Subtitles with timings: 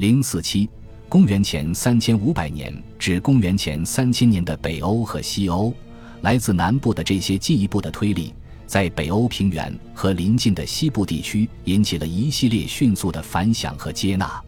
[0.00, 0.66] 零四七，
[1.10, 5.74] 公元前三千五百年至公元前三千年的北欧和西欧，
[6.22, 8.32] 来自南部的这些进一步的推力，
[8.66, 14.42] 在北欧平原和邻近的西部地区引起了一系列迅速的反响和接纳。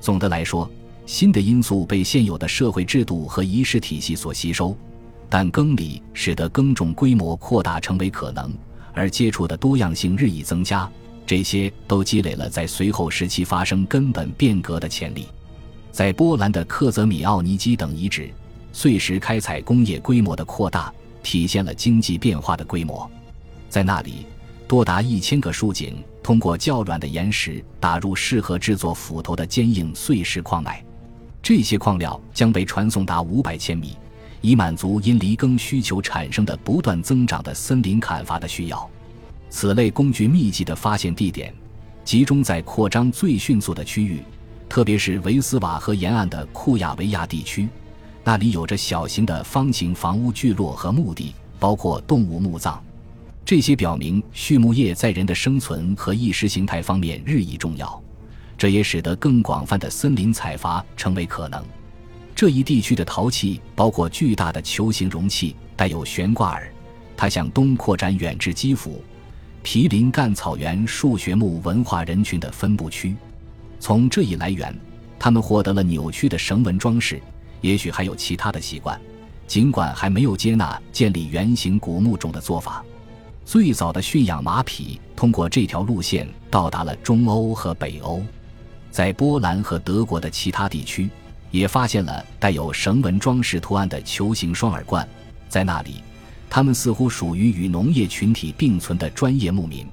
[0.00, 0.68] 总的来说，
[1.06, 4.76] 新的因素被现有的社会制度和仪式体系所吸收，
[5.28, 8.52] 但耕礼使得耕种规模扩大成为可能，
[8.92, 10.90] 而接触的多样性日益增加。
[11.28, 15.28] 这些都积累了在随后时期发生根本变革的潜力。
[15.92, 18.30] 在波兰的克泽米奥尼基等遗址，
[18.72, 20.90] 碎石开采工业规模的扩大，
[21.22, 23.08] 体现了经济变化的规模。
[23.68, 24.24] 在那里，
[24.66, 30.82] 多达一千个竖井通过较软的岩石打入适合制作斧头的坚硬碎石矿脉，
[31.42, 33.94] 这些矿料将被传送达五百千米，
[34.40, 38.90] 以满足因犁耕需求产生的不断增长的森林砍伐的需要。
[39.50, 41.52] 此类工具密集的发现地点，
[42.04, 44.22] 集中在扩张最迅速的区域，
[44.68, 47.68] 特别是维斯瓦河沿岸的库亚维亚地区。
[48.24, 52.82] 那里有着小型的方形房屋聚落和墓地，包括动物墓葬。
[53.44, 58.02] 这些表明畜牧业在人的生存和意识形态方面日益重要。
[58.58, 61.64] 这也使得更广泛的森林采伐成为可能。
[62.34, 66.70] 这一地区的陶器包括巨大的球形容器，带有悬挂耳，
[67.16, 69.02] 它向东扩展远至基辅。
[69.62, 73.14] 毗邻干草原数学墓文化人群的分布区，
[73.78, 74.74] 从这一来源，
[75.18, 77.20] 他们获得了扭曲的绳纹装饰，
[77.60, 78.98] 也许还有其他的习惯，
[79.46, 82.82] 尽管还没有接纳建立圆形古墓种的做法。
[83.44, 88.22] 最早的驯养马匹通过这条路线到达了中欧和北欧，
[88.90, 91.10] 在波兰和德国的其他地区，
[91.50, 95.06] 也发现了带有绳纹装饰图案的球形双耳罐，
[95.48, 96.02] 在那里。
[96.50, 99.86] 他们似乎属于与农业群体并存的专业牧民。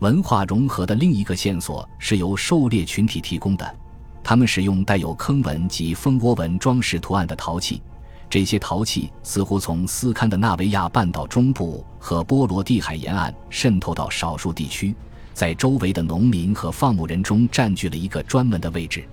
[0.00, 3.76] 文化融合的另一个线索是由狩猎群体提供的。
[4.24, 7.82] 他们使用带有坑纹及蜂窝纹装饰图案的陶器，
[8.30, 14.94] 这些陶器似乎从斯堪的纳维亚半岛中部和波罗的海沿岸渗透到少数地区，
[15.34, 19.04] 在周围的农民和放牧人中占据了一个专门的位置。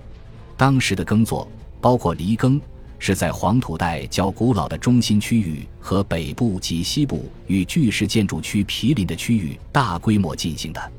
[0.56, 1.46] 当时的耕作
[1.80, 2.60] 包括犁耕。
[3.00, 10.92] 是在黄土带较古老的中心区域和北部及西部与巨石建筑区毗邻的区域大规模进行的。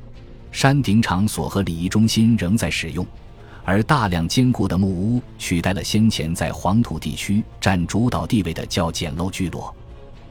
[0.50, 3.06] 山顶场所和礼仪中心仍在使用，
[3.64, 9.74] 而大量坚固的木屋取代了先前在黄土地区占主导地位的较简陋聚落。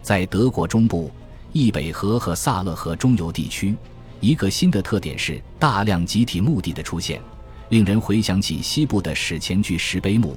[0.02, 1.10] 在德国中部、
[1.54, 3.74] 易北河和萨勒河中游地区，
[4.20, 7.22] 一个新的特点是大量集体墓地的出现，
[7.70, 10.36] 令人回想起西部的史前巨石碑墓。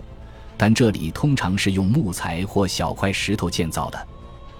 [0.57, 4.09] 但这里通常是用木材或小块石头建造的，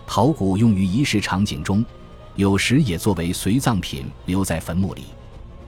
[0.07, 1.85] 陶骨用于仪式场景中，
[2.35, 5.05] 有时也作为随葬品留在坟墓里。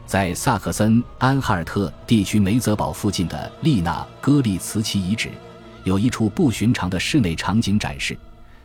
[0.04, 5.30] 在萨克森安哈尔特地区梅泽堡附近的利纳戈利茨奇遗址，
[5.84, 8.16] 有一处不寻常的室内场景展示。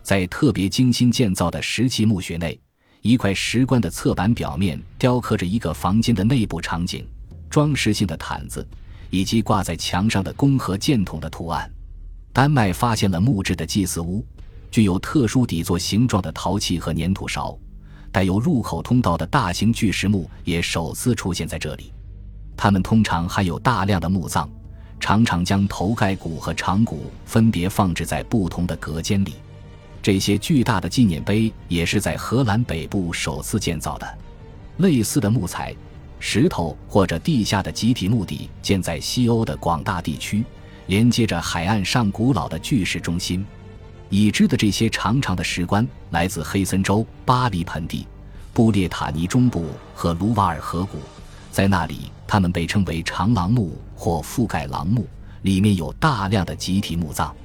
[0.03, 2.59] 在特别精心建造的石器墓穴内，
[3.01, 7.07] 一块石棺的侧板表面雕刻着一个房间的内部场景，
[7.49, 8.67] 装饰性的毯子。
[9.11, 11.71] 以及挂在墙上的弓和箭筒的图案。
[12.33, 14.25] 丹麦发现了木质的祭祀屋，
[14.71, 17.55] 具有特殊底座形状的陶器和粘土勺。
[18.11, 21.93] 带有入口通道的大型巨石墓也首次出现在这里。
[22.57, 24.49] 它们通常含有大量的墓葬，
[24.99, 29.35] 常常将头盖骨和长骨分别放置在不同的隔间里。
[30.01, 34.17] 这些巨大的纪念碑也是在荷兰北部首次建造的。
[34.77, 35.75] 类似的木材。
[36.23, 40.45] 石头或者地下的集体墓地建在西欧的广大地区，
[40.85, 43.43] 连接着海岸上古老的巨石中心。
[44.09, 48.05] 已知的这些长长的石棺来自黑森州、巴黎盆地、
[48.53, 49.65] 布列塔尼中部
[49.95, 50.99] 和卢瓦尔河谷，
[51.49, 55.07] 在那里，它们被称为长廊墓或覆盖廊墓，
[55.41, 57.35] 里面有大量的集体墓葬。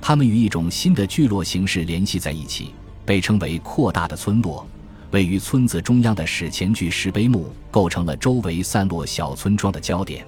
[0.00, 4.66] 它们与一种新的聚落形式联系在一起，被称为扩大的村落。
[5.16, 10.22] 位于村子中央的史前巨石碑墓构成了周围散落小村庄的焦点。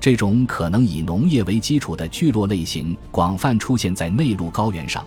[0.00, 5.04] 这种可能以农业为基础的聚落类型广泛出现在内陆高原上，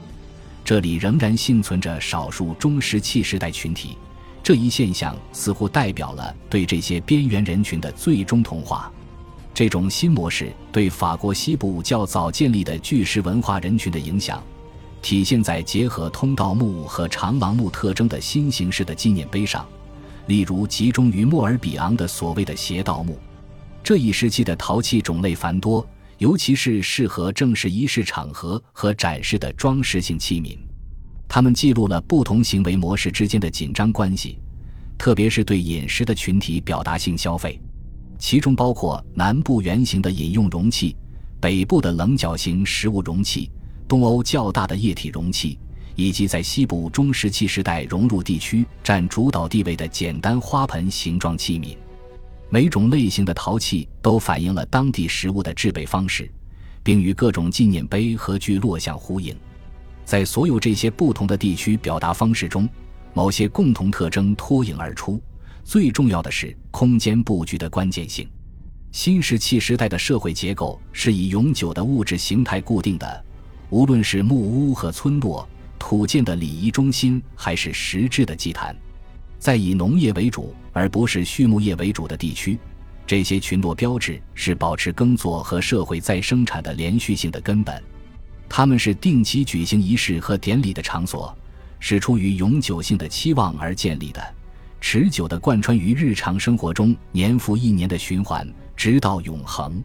[0.63, 3.97] 这里仍然幸存着少数中石器时代群体。
[4.43, 8.91] 这一现象似乎代表了对这些边缘人群的最终同化。
[9.51, 14.43] 这种新模式对法国西部较早建立的巨石文化人群的影响。
[15.01, 19.65] 体现在结合通道墓和长廊墓特征的新形式的纪念碑上，
[20.25, 23.17] 例如集中于莫尔比昂的所谓的斜道墓。
[23.83, 30.57] 这一时期的陶器种类繁多，尤其是适合正式仪式场合和展示的装饰性器皿。
[31.29, 34.39] 它们记录了不同行为模式之间的紧张关系，
[34.97, 37.61] 特别是对饮食的群体表达性消费。
[38.19, 40.95] 其中包括南部圆形的饮用容器、
[41.39, 43.49] 北部的棱角形食物容器、
[43.87, 45.57] 东欧较大的液体容器，
[45.95, 51.77] 以及在西部中石器时代融入地区占主导地位的简单花盆形状器皿。
[52.49, 56.29] 每种类型的陶器都反映了当地食物的制备方式，
[56.83, 59.35] 并与各种纪念碑和聚落相呼应。
[60.05, 62.67] 在所有这些不同的地区表达方式中，
[63.13, 65.21] 某些共同特征脱颖而出。
[65.63, 68.25] 最重要的是空间布局的关键性。
[68.93, 73.25] 新石器时代的社会结构是以永久的物质形态固定的，
[73.69, 75.47] 无论是木屋和村落、
[75.77, 78.75] 土建的礼仪中心，还是实质的祭坛。
[79.39, 82.57] 在以农业为主而不是畜牧业为主的地区，
[83.05, 87.81] 这些群落标志是保持耕作和社会再生产的连续性的根本。
[88.49, 91.37] 他们是定期举行仪式和典礼的场所，
[91.79, 94.35] 是出于永久性的期望而建立的。
[94.79, 99.83] 持久的贯穿于日常生活中，年复一年的循环，直到永恒。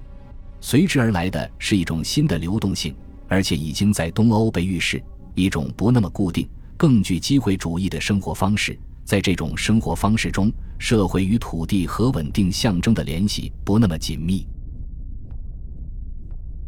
[0.60, 2.94] 随之而来的是一种新的流动性，
[3.32, 5.02] 而且已经在东欧被预示
[5.34, 6.46] 一种不那么固定、
[6.76, 8.78] 更具机会主义的生活方式。
[9.06, 14.46] 在这种生活方式中，社会与土地和稳定象征的联系不那么紧密。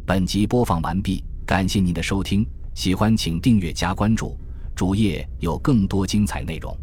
[0.07, 4.35] 本集播放完毕，感谢您的收听，喜欢请订阅加关注，
[4.75, 6.75] 主页有更多精彩内容。